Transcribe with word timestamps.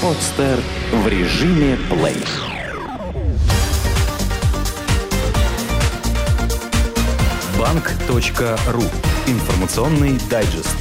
Подстер 0.00 0.60
в 0.92 1.08
режиме 1.08 1.76
плей. 1.90 2.22
Банк.ру. 7.58 8.82
Информационный 9.26 10.16
дайджест. 10.30 10.76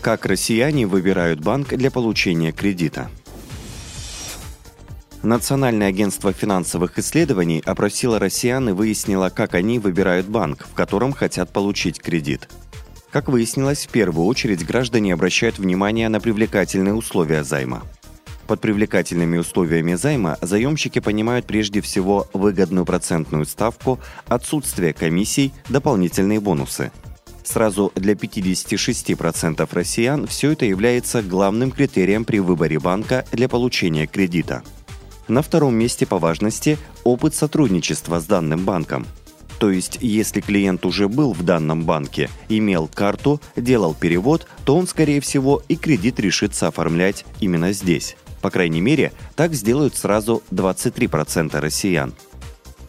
Как 0.00 0.24
россияне 0.24 0.86
выбирают 0.86 1.40
банк 1.40 1.68
для 1.74 1.90
получения 1.90 2.52
кредита? 2.52 3.10
Национальное 5.22 5.88
агентство 5.88 6.32
финансовых 6.32 6.98
исследований 6.98 7.62
опросило 7.66 8.18
россиян 8.18 8.70
и 8.70 8.72
выяснило, 8.72 9.28
как 9.28 9.54
они 9.54 9.78
выбирают 9.78 10.26
банк, 10.26 10.66
в 10.66 10.72
котором 10.72 11.12
хотят 11.12 11.52
получить 11.52 12.00
кредит. 12.00 12.48
Как 13.10 13.28
выяснилось, 13.28 13.86
в 13.86 13.88
первую 13.88 14.26
очередь 14.26 14.64
граждане 14.64 15.14
обращают 15.14 15.58
внимание 15.58 16.08
на 16.08 16.20
привлекательные 16.20 16.94
условия 16.94 17.42
займа. 17.42 17.82
Под 18.46 18.60
привлекательными 18.60 19.36
условиями 19.36 19.94
займа 19.94 20.38
заемщики 20.40 21.00
понимают 21.00 21.46
прежде 21.46 21.80
всего 21.80 22.28
выгодную 22.32 22.84
процентную 22.84 23.46
ставку, 23.46 23.98
отсутствие 24.26 24.92
комиссий, 24.92 25.52
дополнительные 25.68 26.40
бонусы. 26.40 26.92
Сразу 27.42 27.90
для 27.96 28.12
56% 28.14 29.68
россиян 29.72 30.26
все 30.28 30.52
это 30.52 30.64
является 30.66 31.22
главным 31.22 31.72
критерием 31.72 32.24
при 32.24 32.38
выборе 32.38 32.78
банка 32.78 33.24
для 33.32 33.48
получения 33.48 34.06
кредита. 34.06 34.62
На 35.26 35.42
втором 35.42 35.74
месте 35.74 36.06
по 36.06 36.18
важности 36.18 36.78
опыт 37.02 37.34
сотрудничества 37.34 38.20
с 38.20 38.26
данным 38.26 38.64
банком– 38.64 39.04
то 39.60 39.70
есть, 39.70 39.98
если 40.00 40.40
клиент 40.40 40.86
уже 40.86 41.06
был 41.06 41.34
в 41.34 41.42
данном 41.42 41.84
банке, 41.84 42.30
имел 42.48 42.88
карту, 42.88 43.42
делал 43.56 43.94
перевод, 43.94 44.48
то 44.64 44.74
он, 44.74 44.86
скорее 44.86 45.20
всего, 45.20 45.62
и 45.68 45.76
кредит 45.76 46.18
решится 46.18 46.68
оформлять 46.68 47.26
именно 47.40 47.72
здесь. 47.72 48.16
По 48.40 48.48
крайней 48.48 48.80
мере, 48.80 49.12
так 49.36 49.52
сделают 49.52 49.94
сразу 49.94 50.42
23% 50.50 51.60
россиян. 51.60 52.14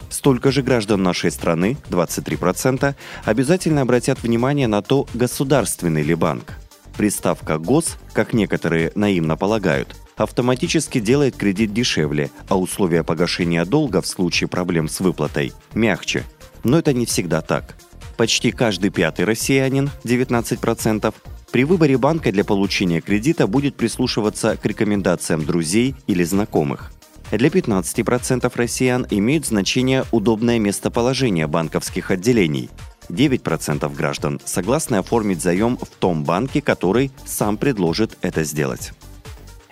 Столько 0.08 0.50
же 0.50 0.62
граждан 0.62 1.02
нашей 1.02 1.30
страны, 1.30 1.76
23%, 1.90 2.94
обязательно 3.26 3.82
обратят 3.82 4.22
внимание 4.22 4.66
на 4.66 4.80
то, 4.80 5.06
государственный 5.12 6.02
ли 6.02 6.14
банк. 6.14 6.54
Приставка 6.96 7.58
«гос», 7.58 7.98
как 8.14 8.32
некоторые 8.32 8.92
наивно 8.94 9.36
полагают, 9.36 9.94
автоматически 10.16 11.00
делает 11.00 11.36
кредит 11.36 11.74
дешевле, 11.74 12.30
а 12.48 12.58
условия 12.58 13.04
погашения 13.04 13.66
долга 13.66 14.00
в 14.00 14.06
случае 14.06 14.48
проблем 14.48 14.88
с 14.88 15.00
выплатой 15.00 15.52
мягче– 15.74 16.24
но 16.64 16.78
это 16.78 16.92
не 16.92 17.06
всегда 17.06 17.40
так. 17.40 17.76
Почти 18.16 18.52
каждый 18.52 18.90
пятый 18.90 19.24
россиянин, 19.24 19.90
19%, 20.04 21.14
при 21.50 21.64
выборе 21.64 21.98
банка 21.98 22.32
для 22.32 22.44
получения 22.44 23.00
кредита 23.00 23.46
будет 23.46 23.76
прислушиваться 23.76 24.56
к 24.56 24.64
рекомендациям 24.64 25.44
друзей 25.44 25.94
или 26.06 26.24
знакомых. 26.24 26.92
Для 27.30 27.48
15% 27.48 28.52
россиян 28.54 29.06
имеет 29.10 29.46
значение 29.46 30.04
удобное 30.12 30.58
местоположение 30.58 31.46
банковских 31.46 32.10
отделений. 32.10 32.70
9% 33.08 33.94
граждан 33.94 34.40
согласны 34.44 34.96
оформить 34.96 35.42
заем 35.42 35.76
в 35.76 35.88
том 35.88 36.24
банке, 36.24 36.60
который 36.60 37.10
сам 37.24 37.56
предложит 37.56 38.16
это 38.22 38.44
сделать. 38.44 38.92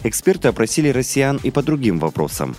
Эксперты 0.02 0.48
опросили 0.48 0.88
россиян 0.88 1.38
и 1.42 1.50
по 1.50 1.62
другим 1.62 1.98
вопросам. 1.98 2.56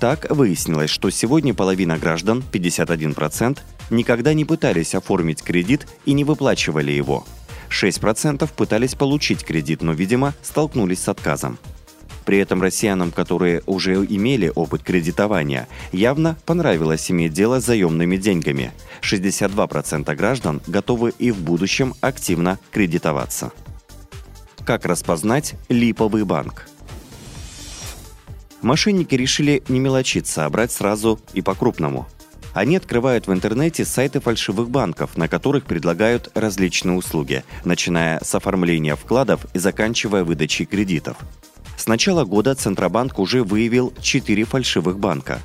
Так 0.00 0.30
выяснилось, 0.30 0.90
что 0.90 1.10
сегодня 1.10 1.54
половина 1.54 1.98
граждан, 1.98 2.44
51%, 2.52 3.58
никогда 3.90 4.32
не 4.32 4.44
пытались 4.44 4.94
оформить 4.94 5.42
кредит 5.42 5.86
и 6.04 6.12
не 6.12 6.24
выплачивали 6.24 6.92
его. 6.92 7.26
6% 7.68 8.48
пытались 8.56 8.94
получить 8.94 9.44
кредит, 9.44 9.82
но, 9.82 9.92
видимо, 9.92 10.34
столкнулись 10.42 11.00
с 11.00 11.08
отказом. 11.08 11.58
При 12.24 12.38
этом 12.38 12.60
россиянам, 12.60 13.10
которые 13.10 13.62
уже 13.66 13.94
имели 14.04 14.52
опыт 14.54 14.82
кредитования, 14.82 15.66
явно 15.92 16.36
понравилось 16.44 17.10
иметь 17.10 17.32
дело 17.32 17.58
с 17.58 17.64
заемными 17.64 18.18
деньгами. 18.18 18.72
62% 19.02 20.14
граждан 20.14 20.60
готовы 20.66 21.12
и 21.18 21.30
в 21.30 21.40
будущем 21.40 21.94
активно 22.02 22.58
кредитоваться. 22.70 23.50
Как 24.64 24.84
распознать 24.84 25.54
липовый 25.70 26.24
банк? 26.24 26.68
Мошенники 28.62 29.14
решили 29.14 29.62
не 29.68 29.78
мелочиться, 29.78 30.44
а 30.44 30.50
брать 30.50 30.72
сразу 30.72 31.20
и 31.32 31.42
по-крупному. 31.42 32.06
Они 32.54 32.76
открывают 32.76 33.28
в 33.28 33.32
интернете 33.32 33.84
сайты 33.84 34.20
фальшивых 34.20 34.68
банков, 34.68 35.16
на 35.16 35.28
которых 35.28 35.64
предлагают 35.64 36.30
различные 36.34 36.96
услуги, 36.96 37.44
начиная 37.64 38.18
с 38.22 38.34
оформления 38.34 38.96
вкладов 38.96 39.46
и 39.54 39.58
заканчивая 39.58 40.24
выдачей 40.24 40.64
кредитов. 40.64 41.16
С 41.76 41.86
начала 41.86 42.24
года 42.24 42.54
Центробанк 42.54 43.18
уже 43.20 43.44
выявил 43.44 43.92
4 44.00 44.44
фальшивых 44.44 44.98
банка. 44.98 45.38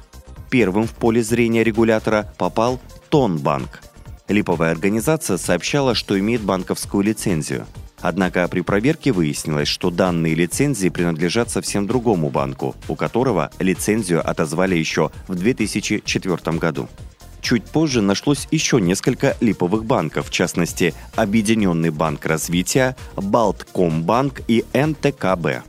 Первым 0.50 0.88
в 0.88 0.92
поле 0.92 1.22
зрения 1.22 1.64
регулятора 1.64 2.34
попал 2.38 2.80
Тонбанк. 3.10 3.82
Липовая 4.28 4.72
организация 4.72 5.38
сообщала, 5.38 5.94
что 5.94 6.18
имеет 6.18 6.42
банковскую 6.42 7.04
лицензию– 7.04 7.68
Однако 8.04 8.46
при 8.50 8.60
проверке 8.60 9.14
выяснилось, 9.14 9.70
что 9.70 9.90
данные 9.90 10.36
лицензии 10.36 10.90
принадлежат 10.90 11.50
совсем 11.50 11.88
другому 11.88 12.30
банку, 12.30 12.76
у 12.90 12.96
которого 12.96 13.50
лицензию 13.60 14.30
отозвали 14.30 14.76
еще 14.76 15.10
в 15.30 15.36
2004 15.36 16.58
году. 16.58 16.90
Чуть 17.40 17.64
позже 17.64 18.02
нашлось 18.02 18.50
еще 18.52 18.82
несколько 18.82 19.38
липовых 19.40 19.86
банков, 19.86 20.28
в 20.28 20.32
частности, 20.32 20.94
Объединенный 21.16 21.92
банк 21.92 22.26
развития, 22.26 22.98
Балткомбанк 23.16 24.42
и 24.50 24.66
НТКБ. 24.74 25.64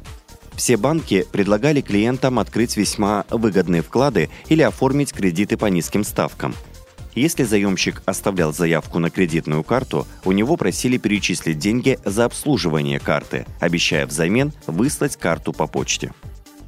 Все 0.57 0.77
банки 0.77 1.25
предлагали 1.31 1.83
клиентам 1.83 2.41
открыть 2.41 2.77
весьма 2.77 3.27
выгодные 3.31 3.83
вклады 3.83 4.29
или 4.49 4.63
оформить 4.63 5.13
кредиты 5.13 5.57
по 5.57 5.67
низким 5.67 6.03
ставкам– 6.03 6.57
если 7.15 7.45
заемщик 7.45 8.03
оставлял 8.07 8.53
заявку 8.53 8.99
на 8.99 9.11
кредитную 9.11 9.63
карту, 9.63 10.07
у 10.25 10.33
него 10.33 10.57
просили 10.57 10.99
перечислить 10.99 11.59
деньги 11.59 11.99
за 12.05 12.25
обслуживание 12.25 12.99
карты, 12.99 13.47
обещая 13.61 14.07
взамен 14.07 14.53
выслать 14.67 15.17
карту 15.17 15.53
по 15.53 15.67
почте. 15.67 16.13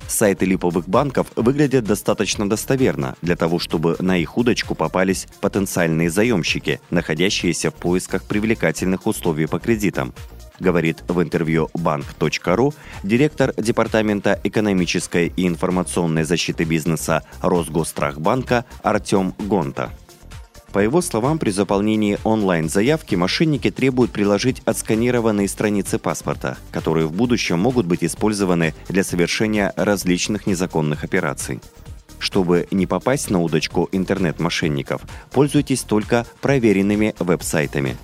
Сайты 0.09 0.47
липовых 0.47 0.89
банков 0.89 1.27
выглядят 1.35 1.85
достаточно 1.85 2.49
достоверно 2.49 3.17
для 3.23 3.37
того, 3.37 3.59
чтобы 3.59 3.97
на 3.99 4.17
их 4.17 4.37
удочку 4.39 4.75
попались 4.75 5.27
потенциальные 5.41 6.11
заемщики, 6.11 6.81
находящиеся 6.91 7.71
в 7.71 7.75
поисках 7.75 8.23
привлекательных 8.23 9.07
условий 9.07 9.47
по 9.47 9.59
кредитам, 9.59 10.15
говорит 10.61 11.03
в 11.09 11.21
интервью 11.23 11.71
банк.ру 11.75 12.75
директор 13.03 13.53
Департамента 13.57 14.41
экономической 14.45 15.33
и 15.35 15.47
информационной 15.47 16.25
защиты 16.25 16.65
бизнеса 16.65 17.23
Росгосстрахбанка 17.43 18.65
Артем 18.83 19.35
Гонта. 19.39 19.91
По 20.77 20.81
его 20.81 21.01
словам, 21.01 21.39
при 21.39 21.49
заполнении 21.49 22.19
онлайн-заявки 22.23 23.15
мошенники 23.15 23.71
требуют 23.71 24.11
приложить 24.11 24.61
отсканированные 24.67 25.49
страницы 25.49 25.99
паспорта, 25.99 26.59
которые 26.71 27.07
в 27.07 27.13
будущем 27.13 27.59
могут 27.59 27.87
быть 27.87 28.05
использованы 28.05 28.75
для 28.87 29.03
совершения 29.03 29.73
различных 29.75 30.47
незаконных 30.47 31.03
операций. 31.03 31.63
Чтобы 32.19 32.69
не 32.71 32.87
попасть 32.87 33.31
на 33.31 33.41
удочку 33.41 33.89
интернет-мошенников, 33.91 35.01
пользуйтесь 35.31 35.81
только 35.81 36.27
проверенными 36.43 37.15
веб-сайтами. 37.21 37.97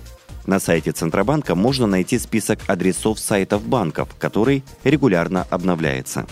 На 0.47 0.59
сайте 0.59 0.93
Центробанка 0.93 1.53
можно 1.53 1.85
найти 1.85 2.17
список 2.17 2.57
адресов 2.65 3.19
сайтов 3.19 3.63
банков, 3.67 4.09
который 4.17 4.63
регулярно 4.83 5.45
обновляется. 5.51 6.25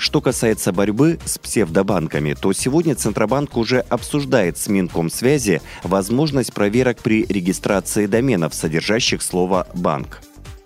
Что 0.00 0.22
касается 0.22 0.72
борьбы 0.72 1.18
с 1.26 1.36
псевдобанками, 1.36 2.32
то 2.32 2.54
сегодня 2.54 2.94
Центробанк 2.94 3.58
уже 3.58 3.80
обсуждает 3.80 4.56
с 4.56 4.66
Минкомсвязи 4.66 5.60
возможность 5.82 6.54
проверок 6.54 7.02
при 7.02 7.26
регистрации 7.26 8.06
доменов, 8.06 8.54
содержащих 8.54 9.20
слово 9.20 9.68
«банк». 9.74 10.22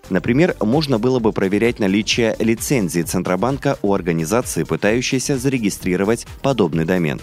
Например, 0.09 0.55
можно 0.61 0.99
было 0.99 1.19
бы 1.19 1.33
проверять 1.33 1.79
наличие 1.79 2.33
лицензии 2.39 3.01
Центробанка 3.01 3.77
у 3.81 3.93
организации, 3.93 4.63
пытающейся 4.63 5.37
зарегистрировать 5.37 6.25
подобный 6.41 6.85
домен. 6.85 7.19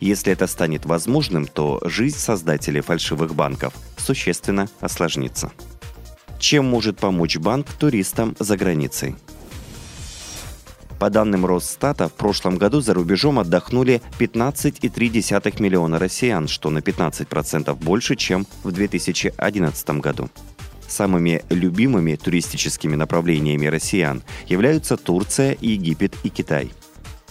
Если 0.00 0.32
это 0.32 0.46
станет 0.46 0.86
возможным, 0.86 1.44
то 1.44 1.82
жизнь 1.84 2.18
создателей 2.18 2.80
фальшивых 2.80 3.34
банков 3.34 3.74
существенно 3.98 4.70
осложнится. 4.80 5.52
Чем 6.38 6.64
может 6.64 6.96
помочь 6.96 7.36
банк 7.36 7.66
туристам 7.78 8.36
за 8.38 8.56
границей? 8.56 9.16
По 11.02 11.10
данным 11.10 11.44
Росстата, 11.44 12.08
в 12.08 12.12
прошлом 12.12 12.58
году 12.58 12.80
за 12.80 12.94
рубежом 12.94 13.40
отдохнули 13.40 14.00
15,3 14.20 15.60
миллиона 15.60 15.98
россиян, 15.98 16.46
что 16.46 16.70
на 16.70 16.78
15% 16.78 17.74
больше, 17.74 18.14
чем 18.14 18.46
в 18.62 18.70
2011 18.70 19.90
году. 19.98 20.30
Самыми 20.86 21.42
любимыми 21.50 22.14
туристическими 22.14 22.94
направлениями 22.94 23.66
россиян 23.66 24.22
являются 24.46 24.96
Турция, 24.96 25.56
Египет 25.60 26.14
и 26.22 26.28
Китай. 26.28 26.70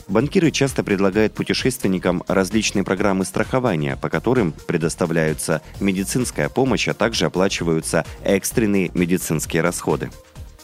Банкиры 0.09 0.51
часто 0.51 0.83
предлагают 0.83 1.33
путешественникам 1.33 2.23
различные 2.27 2.83
программы 2.83 3.23
страхования, 3.23 3.95
по 3.95 4.09
которым 4.09 4.51
предоставляются 4.67 5.61
медицинская 5.79 6.49
помощь, 6.49 6.89
а 6.89 6.93
также 6.93 7.27
оплачиваются 7.27 8.05
экстренные 8.25 8.91
медицинские 8.93 9.61
расходы. 9.61 10.09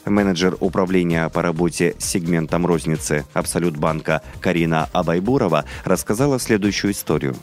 Менеджер 0.09 0.57
управления 0.59 1.29
по 1.29 1.41
работе 1.41 1.95
с 1.99 2.05
сегментом 2.05 2.65
розницы 2.65 3.25
Абсолют 3.33 3.77
банка 3.77 4.21
Карина 4.39 4.89
Абайбурова 4.93 5.65
рассказала 5.83 6.39
следующую 6.39 6.91
историю. 6.91 7.35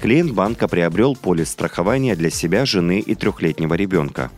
Клиент 0.00 0.32
банка 0.32 0.68
приобрел 0.68 1.16
полис 1.16 1.50
страхования 1.50 2.14
для 2.14 2.30
себя, 2.30 2.66
жены 2.66 3.00
и 3.00 3.14
трехлетнего 3.14 3.74
ребенка. 3.74 4.30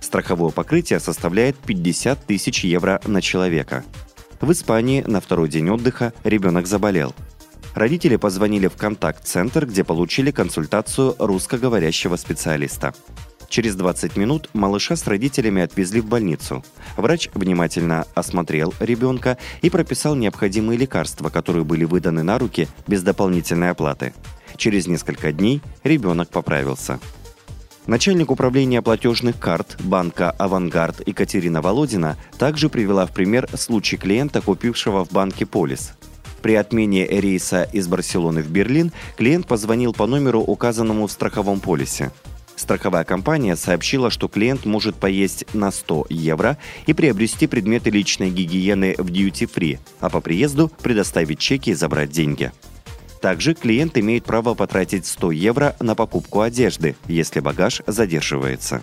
Страховое 0.00 0.50
покрытие 0.50 0.98
составляет 0.98 1.56
50 1.58 2.24
тысяч 2.24 2.64
евро 2.64 3.00
на 3.06 3.20
человека. 3.20 3.84
В 4.40 4.50
Испании 4.52 5.02
на 5.06 5.20
второй 5.20 5.48
день 5.48 5.68
отдыха 5.68 6.14
ребенок 6.24 6.66
заболел. 6.66 7.14
Родители 7.74 8.16
позвонили 8.16 8.66
в 8.66 8.76
контакт-центр, 8.76 9.66
где 9.66 9.84
получили 9.84 10.30
консультацию 10.30 11.14
русскоговорящего 11.18 12.16
специалиста. 12.16 12.94
Через 13.50 13.74
20 13.74 14.16
минут 14.16 14.48
малыша 14.54 14.94
с 14.94 15.06
родителями 15.08 15.60
отвезли 15.60 16.00
в 16.00 16.06
больницу. 16.06 16.64
Врач 16.96 17.28
внимательно 17.34 18.06
осмотрел 18.14 18.72
ребенка 18.78 19.38
и 19.60 19.70
прописал 19.70 20.14
необходимые 20.14 20.78
лекарства, 20.78 21.30
которые 21.30 21.64
были 21.64 21.84
выданы 21.84 22.22
на 22.22 22.38
руки 22.38 22.68
без 22.86 23.02
дополнительной 23.02 23.70
оплаты. 23.70 24.14
Через 24.56 24.86
несколько 24.86 25.32
дней 25.32 25.62
ребенок 25.82 26.30
поправился. 26.30 27.00
Начальник 27.88 28.30
управления 28.30 28.82
платежных 28.82 29.36
карт 29.40 29.76
банка 29.80 30.30
«Авангард» 30.30 31.08
Екатерина 31.08 31.60
Володина 31.60 32.16
также 32.38 32.68
привела 32.68 33.04
в 33.04 33.12
пример 33.12 33.48
случай 33.54 33.96
клиента, 33.96 34.40
купившего 34.40 35.04
в 35.04 35.10
банке 35.10 35.44
полис. 35.44 35.94
При 36.40 36.54
отмене 36.54 37.04
рейса 37.04 37.64
из 37.64 37.88
Барселоны 37.88 38.42
в 38.42 38.50
Берлин 38.50 38.92
клиент 39.16 39.48
позвонил 39.48 39.92
по 39.92 40.06
номеру, 40.06 40.40
указанному 40.40 41.08
в 41.08 41.12
страховом 41.12 41.58
полисе. 41.58 42.12
Страховая 42.60 43.04
компания 43.04 43.56
сообщила, 43.56 44.10
что 44.10 44.28
клиент 44.28 44.66
может 44.66 44.94
поесть 44.94 45.46
на 45.54 45.70
100 45.70 46.08
евро 46.10 46.58
и 46.84 46.92
приобрести 46.92 47.46
предметы 47.46 47.88
личной 47.88 48.30
гигиены 48.30 48.96
в 48.98 49.06
Duty 49.06 49.50
Free, 49.50 49.78
а 49.98 50.10
по 50.10 50.20
приезду 50.20 50.70
предоставить 50.82 51.38
чеки 51.38 51.70
и 51.70 51.74
забрать 51.74 52.10
деньги. 52.10 52.52
Также 53.22 53.54
клиент 53.54 53.96
имеет 53.96 54.24
право 54.24 54.52
потратить 54.52 55.06
100 55.06 55.30
евро 55.30 55.74
на 55.80 55.94
покупку 55.94 56.42
одежды, 56.42 56.96
если 57.08 57.40
багаж 57.40 57.80
задерживается. 57.86 58.82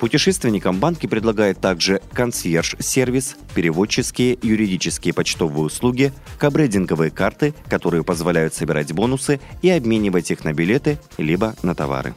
Путешественникам 0.00 0.80
банки 0.80 1.06
предлагают 1.06 1.60
также 1.60 2.02
консьерж-сервис, 2.12 3.36
переводческие, 3.54 4.36
юридические 4.42 5.14
почтовые 5.14 5.66
услуги, 5.66 6.12
кабрединговые 6.40 7.12
карты, 7.12 7.54
которые 7.68 8.02
позволяют 8.02 8.52
собирать 8.52 8.92
бонусы 8.92 9.38
и 9.62 9.70
обменивать 9.70 10.32
их 10.32 10.42
на 10.44 10.52
билеты 10.52 10.98
либо 11.18 11.54
на 11.62 11.76
товары. 11.76 12.16